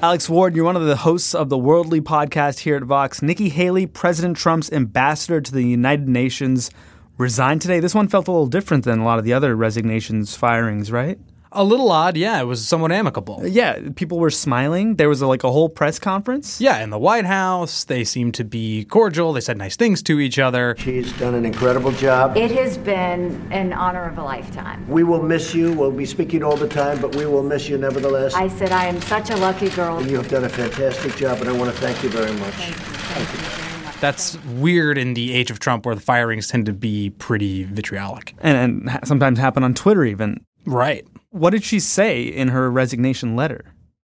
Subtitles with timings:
[0.00, 3.20] Alex Ward, you're one of the hosts of the Worldly podcast here at Vox.
[3.20, 6.70] Nikki Haley, President Trump's ambassador to the United Nations,
[7.16, 7.80] resigned today.
[7.80, 11.18] This one felt a little different than a lot of the other resignations, firings, right?
[11.52, 12.40] A little odd, yeah.
[12.40, 13.40] It was somewhat amicable.
[13.46, 14.96] Yeah, people were smiling.
[14.96, 16.60] There was a, like a whole press conference.
[16.60, 19.32] Yeah, in the White House, they seemed to be cordial.
[19.32, 20.74] They said nice things to each other.
[20.78, 22.36] She's done an incredible job.
[22.36, 24.86] It has been an honor of a lifetime.
[24.88, 25.72] We will miss you.
[25.72, 28.34] We'll be speaking all the time, but we will miss you nevertheless.
[28.34, 30.06] I said I am such a lucky girl.
[30.06, 32.54] You have done a fantastic job, and I want to thank you very much.
[32.54, 32.82] Thank you.
[32.82, 34.00] Thank you very much.
[34.00, 38.34] That's weird in the age of Trump where the firings tend to be pretty vitriolic.
[38.38, 40.44] And, and sometimes happen on Twitter even.
[40.66, 41.06] Right.
[41.30, 43.64] What did she say in her resignation letter?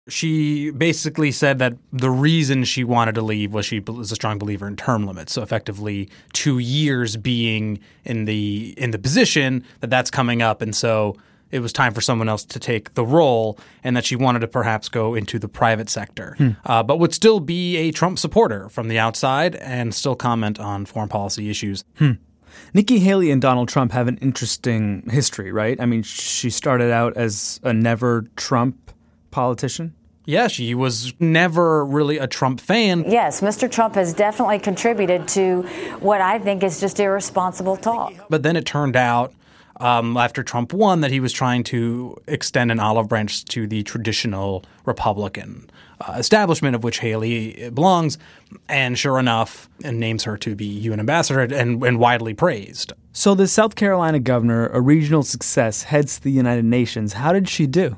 [0.10, 4.38] She basically said that the reason she wanted to leave was she was a strong
[4.38, 5.32] believer in term limits.
[5.32, 10.76] So effectively, two years being in the in the position that that's coming up, and
[10.76, 11.16] so
[11.52, 14.48] it was time for someone else to take the role, and that she wanted to
[14.48, 18.90] perhaps go into the private sector, uh, but would still be a Trump supporter from
[18.90, 21.86] the outside and still comment on foreign policy issues.
[22.74, 25.80] Nikki Haley and Donald Trump have an interesting history, right?
[25.80, 28.92] I mean, she started out as a never Trump
[29.32, 29.94] politician.
[30.26, 33.04] Yeah, she was never really a Trump fan.
[33.08, 33.70] Yes, Mr.
[33.70, 35.64] Trump has definitely contributed to
[36.00, 38.14] what I think is just irresponsible talk.
[38.30, 39.34] But then it turned out
[39.82, 43.84] um, after Trump won that he was trying to extend an olive branch to the
[43.84, 45.70] traditional Republican
[46.08, 48.18] uh, establishment of which Haley belongs.
[48.68, 52.94] And sure enough, and names her to be UN ambassador and, and widely praised.
[53.12, 57.14] So, the South Carolina governor, a regional success, heads to the United Nations.
[57.14, 57.98] How did she do?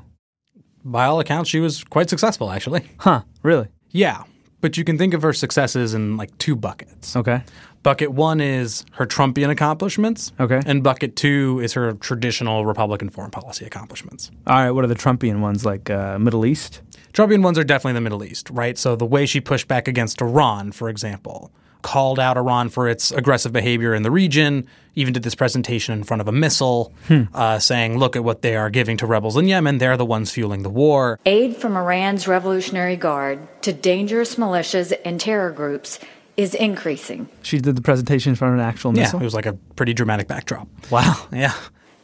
[0.84, 2.88] By all accounts, she was quite successful, actually.
[2.98, 3.68] Huh, really?
[3.90, 4.24] Yeah,
[4.60, 7.16] but you can think of her successes in like two buckets.
[7.16, 7.42] Okay.
[7.82, 10.32] Bucket one is her Trumpian accomplishments.
[10.40, 10.60] Okay.
[10.66, 14.32] And bucket two is her traditional Republican foreign policy accomplishments.
[14.46, 16.82] All right, what are the Trumpian ones, like uh, Middle East?
[17.16, 18.76] Trumpian ones are definitely in the Middle East, right?
[18.76, 21.50] So the way she pushed back against Iran, for example,
[21.80, 26.04] called out Iran for its aggressive behavior in the region, even did this presentation in
[26.04, 26.92] front of a missile,
[27.32, 29.78] uh, saying, look at what they are giving to rebels in Yemen.
[29.78, 31.18] They're the ones fueling the war.
[31.24, 35.98] Aid from Iran's Revolutionary Guard to dangerous militias and terror groups
[36.36, 37.30] is increasing.
[37.40, 39.00] She did the presentation in front of an actual missile?
[39.00, 39.20] Yeah, missile?
[39.20, 40.68] it was like a pretty dramatic backdrop.
[40.90, 41.26] wow.
[41.32, 41.54] Yeah.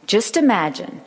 [0.07, 1.01] Just imagine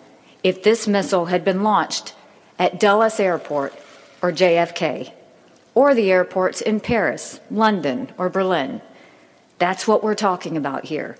[0.45, 2.15] if this missile had been launched
[2.57, 3.75] at Dulles Airport
[4.23, 5.13] or JFK,
[5.75, 8.81] or the airports in Paris, London, or Berlin.
[9.59, 11.17] That's what we're talking about here.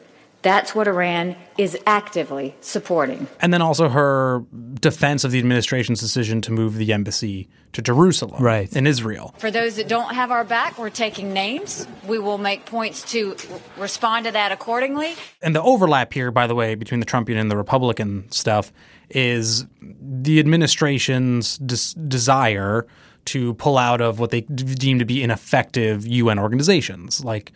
[0.47, 3.27] That's what Iran is actively supporting.
[3.41, 4.45] And then also her
[4.79, 8.73] defense of the administration's decision to move the embassy to Jerusalem Right.
[8.77, 9.35] in Israel.
[9.39, 11.89] For those that don't have our back, we're taking names.
[12.07, 13.35] We will make points to
[13.77, 15.15] respond to that accordingly.
[15.43, 18.73] And the overlap here, by the way, between the Trumpian and the Republican stuff
[19.11, 19.67] is
[20.01, 22.87] the administration's des- desire
[23.27, 27.51] to pull out of what they d- deem to be ineffective UN organizations like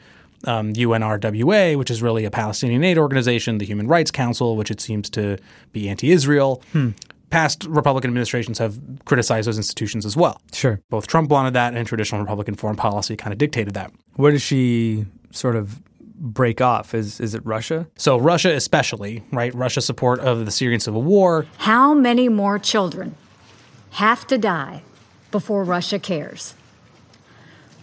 [0.45, 4.81] um, UNRWA, which is really a Palestinian aid organization, the Human Rights Council, which it
[4.81, 5.37] seems to
[5.73, 6.63] be anti Israel.
[7.31, 10.41] Past Republican administrations have criticized those institutions as well.
[10.53, 10.81] Sure.
[10.91, 13.93] Both Trump wanted that, and traditional Republican foreign policy kind of dictated that.
[14.15, 15.81] Where does she sort of
[16.21, 16.93] break off?
[16.93, 17.87] Is is it Russia?
[17.97, 19.55] So Russia, especially, right?
[19.55, 21.47] Russia's support of the Syrian civil war.
[21.59, 23.15] How many more children
[23.93, 24.83] have to die
[25.31, 26.55] before Russia cares?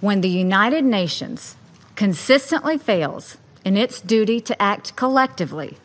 [0.01, 1.55] When the United Nations
[1.97, 5.75] consistently fails in its duty to act collectively,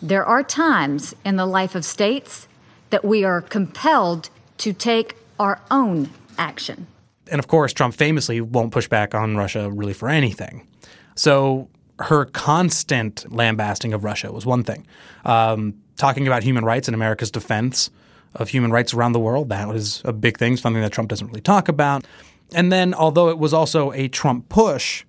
[0.00, 2.48] there are times in the life of states
[2.90, 6.88] that we are compelled to take our own action.
[7.30, 10.66] And of course, Trump famously won't push back on Russia really for anything.
[11.14, 11.68] So
[12.00, 14.86] her constant lambasting of Russia was one thing.
[15.24, 17.90] Um, talking about human rights and America's defense
[18.34, 21.26] of human rights around the world, that was a big thing, something that Trump doesn't
[21.28, 22.06] really talk about.
[22.54, 25.04] And then, although it was also a Trump push,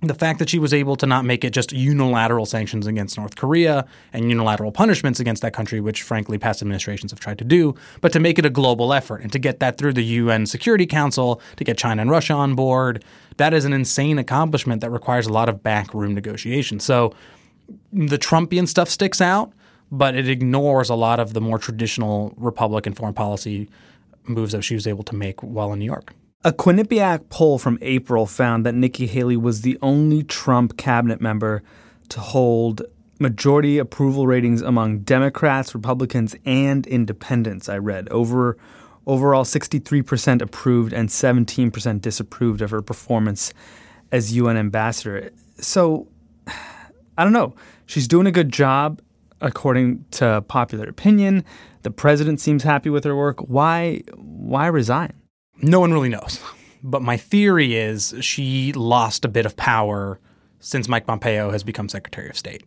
[0.00, 3.34] the fact that she was able to not make it just unilateral sanctions against North
[3.34, 7.74] Korea and unilateral punishments against that country, which frankly past administrations have tried to do,
[8.00, 10.86] but to make it a global effort and to get that through the UN Security
[10.86, 13.04] Council, to get China and Russia on board,
[13.38, 16.78] that is an insane accomplishment that requires a lot of backroom negotiation.
[16.78, 17.12] So
[17.92, 19.52] the Trumpian stuff sticks out,
[19.90, 23.68] but it ignores a lot of the more traditional Republican foreign policy
[24.24, 26.14] moves that she was able to make while in New York.
[26.44, 31.64] A Quinnipiac poll from April found that Nikki Haley was the only Trump cabinet member
[32.10, 32.82] to hold
[33.18, 37.68] majority approval ratings among Democrats, Republicans, and independents.
[37.68, 38.56] I read over
[39.04, 43.52] overall 63% approved and 17% disapproved of her performance
[44.12, 45.32] as UN ambassador.
[45.58, 46.06] So
[46.46, 47.56] I don't know.
[47.86, 49.00] She's doing a good job
[49.40, 51.44] according to popular opinion.
[51.82, 53.40] The president seems happy with her work.
[53.40, 55.17] Why why resign?
[55.60, 56.40] No one really knows.
[56.82, 60.20] But my theory is she lost a bit of power
[60.60, 62.62] since Mike Pompeo has become Secretary of State.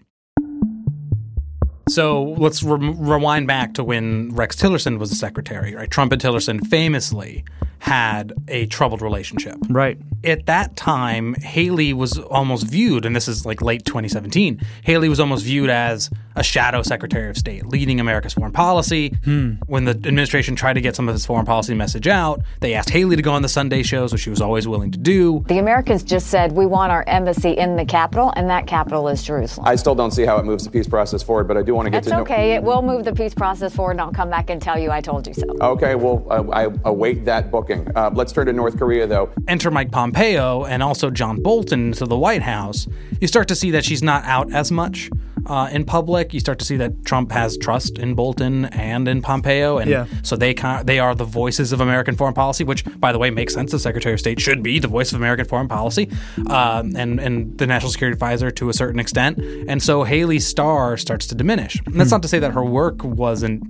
[1.89, 5.89] So let's re- rewind back to when Rex Tillerson was the secretary, right?
[5.89, 7.43] Trump and Tillerson famously
[7.79, 9.57] had a troubled relationship.
[9.69, 9.97] Right.
[10.23, 15.19] At that time, Haley was almost viewed, and this is like late 2017, Haley was
[15.19, 19.09] almost viewed as a shadow Secretary of State, leading America's foreign policy.
[19.25, 19.53] Hmm.
[19.65, 22.91] When the administration tried to get some of its foreign policy message out, they asked
[22.91, 25.43] Haley to go on the Sunday shows, which she was always willing to do.
[25.47, 29.23] The Americans just said we want our embassy in the capital, and that capital is
[29.23, 29.67] Jerusalem.
[29.67, 31.87] I still don't see how it moves the peace process forward, but I do want
[31.87, 32.21] to get That's to know.
[32.21, 32.53] okay.
[32.53, 35.01] It will move the peace process forward, and I'll come back and tell you I
[35.01, 35.47] told you so.
[35.59, 37.87] Okay, well, uh, I await that booking.
[37.95, 39.31] Uh, let's turn to North Korea, though.
[39.47, 42.87] enter Mike Pompeo and also John Bolton to the White House,
[43.19, 45.09] you start to see that she's not out as much
[45.47, 46.33] uh, in public.
[46.33, 50.05] You start to see that Trump has trust in Bolton and in Pompeo, and Yeah.
[50.23, 50.53] so they
[50.85, 53.71] they are the voices of American foreign policy, which, by the way, makes sense.
[53.71, 56.09] The Secretary of State should be the voice of American foreign policy,
[56.47, 59.39] um, and and the National Security Advisor to a certain extent.
[59.67, 61.81] And so Haley's star starts to diminish.
[61.85, 63.63] And that's not to say that her work wasn't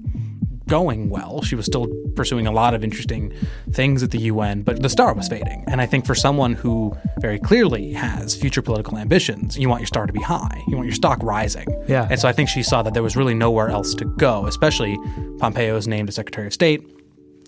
[0.72, 1.42] going well.
[1.42, 1.86] She was still
[2.16, 3.34] pursuing a lot of interesting
[3.72, 5.66] things at the UN, but the star was fading.
[5.68, 9.88] And I think for someone who very clearly has future political ambitions, you want your
[9.88, 10.64] star to be high.
[10.70, 11.68] You want your stock rising.
[11.90, 12.08] Yeah.
[12.10, 14.98] And so I think she saw that there was really nowhere else to go, especially
[15.40, 16.82] Pompeo is named as Secretary of State.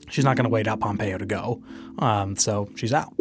[0.09, 1.63] She's not going to wait out Pompeo to go.
[1.99, 3.13] Um, so she's out.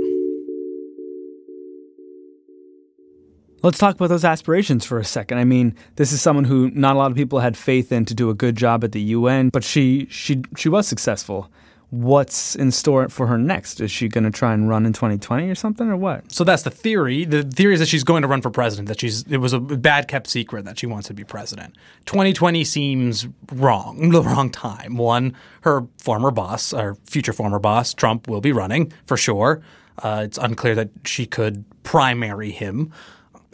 [3.63, 5.39] Let's talk about those aspirations for a second.
[5.39, 8.15] I mean, this is someone who not a lot of people had faith in to
[8.15, 11.49] do a good job at the UN, but she she she was successful.
[11.91, 13.79] What's in store for her next?
[13.79, 16.33] Is she going to try and run in 2020 or something, or what?
[16.33, 17.27] So that's the theory.
[17.27, 18.89] The theory is that she's going to run for president.
[18.89, 21.77] That she's it was a bad kept secret that she wants to be president.
[22.07, 24.97] 2020 seems wrong, the wrong time.
[24.97, 29.63] One, her former boss, or future former boss, Trump, will be running for sure.
[29.99, 32.91] Uh, it's unclear that she could primary him.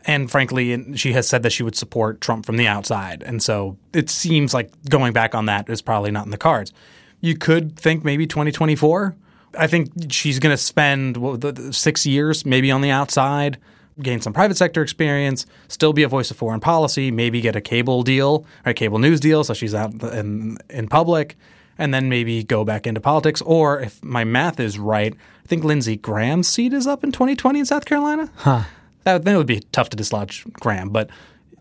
[0.08, 3.22] And frankly, she has said that she would support Trump from the outside.
[3.22, 6.72] And so it seems like going back on that is probably not in the cards.
[7.20, 9.14] You could think maybe 2024.
[9.58, 13.58] I think she's going to spend what, the, the six years maybe on the outside,
[14.00, 17.60] gain some private sector experience, still be a voice of foreign policy, maybe get a
[17.60, 21.36] cable deal or a cable news deal so she's out in, in public,
[21.76, 23.42] and then maybe go back into politics.
[23.42, 25.12] Or if my math is right,
[25.44, 28.30] I think Lindsey Graham's seat is up in 2020 in South Carolina.
[28.36, 28.62] Huh.
[29.08, 31.08] That, then it would be tough to dislodge Graham, but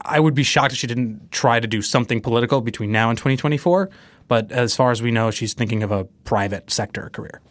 [0.01, 3.17] I would be shocked if she didn't try to do something political between now and
[3.17, 3.89] 2024.
[4.27, 7.41] But as far as we know, she's thinking of a private sector career.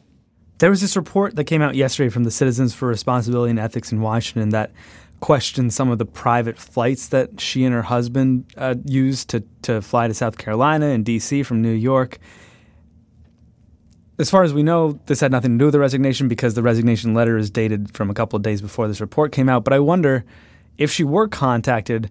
[0.59, 3.91] There was this report that came out yesterday from the Citizens for Responsibility and Ethics
[3.91, 4.73] in Washington that
[5.21, 9.81] questioned some of the private flights that she and her husband uh, used to, to
[9.81, 11.43] fly to South Carolina and D.C.
[11.43, 12.19] from New York.
[14.19, 16.63] As far as we know, this had nothing to do with the resignation because the
[16.63, 19.63] resignation letter is dated from a couple of days before this report came out.
[19.63, 20.25] But I wonder
[20.79, 22.11] if she were contacted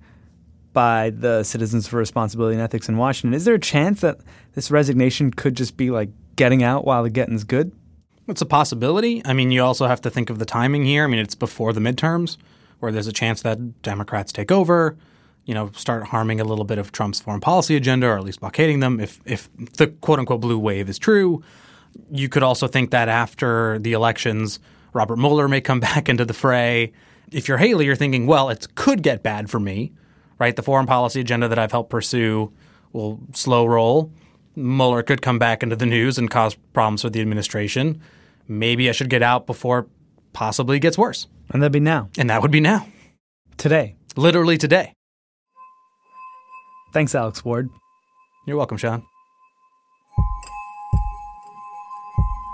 [0.76, 4.20] by the Citizens for Responsibility and Ethics in Washington, is there a chance that
[4.54, 7.72] this resignation could just be like getting out while the getting's good?
[8.28, 9.22] It's a possibility.
[9.26, 11.06] I mean, you also have to think of the timing here.
[11.06, 12.38] I mean, it's before the midterms,
[12.80, 14.98] where there's a chance that Democrats take over,
[15.46, 18.42] you know, start harming a little bit of Trump's foreign policy agenda, or at least
[18.42, 19.00] blockading them.
[19.00, 21.42] If if the quote unquote blue wave is true,
[22.12, 24.60] you could also think that after the elections,
[24.94, 26.92] Robert Mueller may come back into the fray.
[27.32, 29.92] If you're Haley, you're thinking, well, it could get bad for me,
[30.40, 30.56] right?
[30.56, 32.52] The foreign policy agenda that I've helped pursue
[32.94, 34.12] will slow roll.
[34.56, 38.02] Mueller could come back into the news and cause problems for the administration.
[38.48, 39.86] Maybe I should get out before it
[40.34, 41.28] possibly gets worse.
[41.52, 42.88] And that'd be now, And that would be now,
[43.58, 43.96] today.
[44.16, 44.94] literally today.
[46.94, 47.70] Thanks, Alex Ward.
[48.48, 49.04] You're welcome, Sean.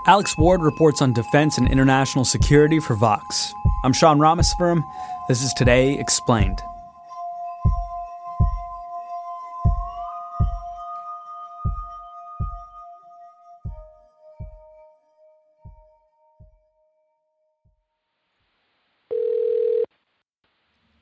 [0.06, 3.54] Alex Ward reports on defense and international security for Vox.
[3.84, 4.82] I'm Sean Ramos Rameswaram.
[5.28, 6.60] This is Today Explained.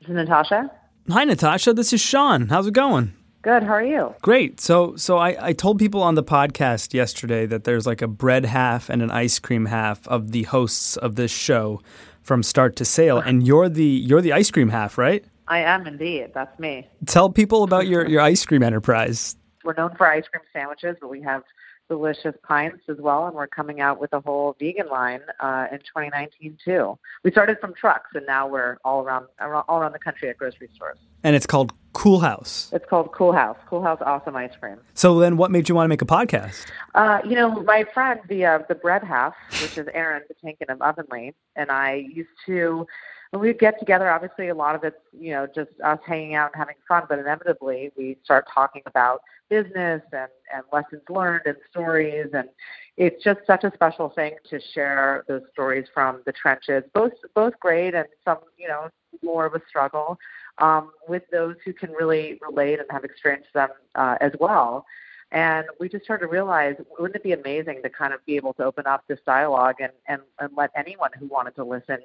[0.00, 0.70] This is Natasha.
[1.08, 1.72] Hi, Natasha.
[1.72, 2.48] This is Sean.
[2.48, 3.14] How's it going?
[3.42, 3.62] Good.
[3.62, 4.14] How are you?
[4.20, 4.60] Great.
[4.60, 8.44] So, so I, I told people on the podcast yesterday that there's like a bread
[8.44, 11.80] half and an ice cream half of the hosts of this show
[12.22, 13.28] from start to sale, uh-huh.
[13.28, 15.24] and you're the you're the ice cream half, right?
[15.48, 16.32] I am indeed.
[16.34, 16.86] That's me.
[17.06, 19.36] Tell people about your, your ice cream enterprise.
[19.64, 21.42] We're known for ice cream sandwiches, but we have
[21.90, 25.78] delicious pints as well, and we're coming out with a whole vegan line uh, in
[25.80, 26.96] 2019 too.
[27.24, 30.70] We started from trucks, and now we're all around all around the country at grocery
[30.74, 30.98] stores.
[31.24, 32.72] And it's called Coolhaus.
[32.72, 33.56] It's called Coolhaus.
[33.66, 34.78] Cool House Awesome Ice Cream.
[34.94, 36.64] So then, what made you want to make a podcast?
[36.94, 40.72] Uh, you know, my friend, the uh, the bread half, which is Erin the Patinkin
[40.72, 42.86] of Ovenly, and I used to
[43.30, 46.50] when we get together, obviously a lot of it's, you know, just us hanging out
[46.52, 51.56] and having fun, but inevitably we start talking about business and, and lessons learned and
[51.70, 52.26] stories.
[52.32, 52.48] And
[52.96, 57.58] it's just such a special thing to share those stories from the trenches, both, both
[57.60, 58.88] great and some, you know,
[59.22, 60.18] more of a struggle,
[60.58, 64.84] um, with those who can really relate and have experienced them uh, as well.
[65.32, 68.52] And we just started to realize, wouldn't it be amazing to kind of be able
[68.54, 71.98] to open up this dialogue and, and, and let anyone who wanted to listen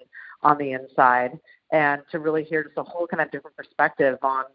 [0.44, 1.40] on the inside
[1.72, 4.46] and to really hear just a whole kind of different perspective on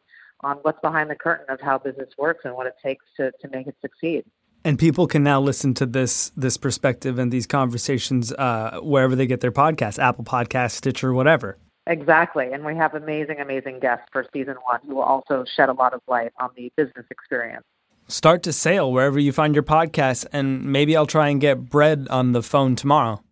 [0.42, 3.48] on what's behind the curtain of how business works and what it takes to, to
[3.48, 4.24] make it succeed.
[4.64, 9.26] And people can now listen to this this perspective and these conversations uh, wherever they
[9.26, 11.58] get their podcasts, Apple Podcasts, Stitcher, whatever.
[11.86, 12.52] Exactly.
[12.52, 15.92] And we have amazing, amazing guests for season one who will also shed a lot
[15.92, 17.64] of light on the business experience
[18.10, 22.06] start to sail wherever you find your podcast, and maybe I'll try and get bread
[22.10, 23.22] on the phone tomorrow.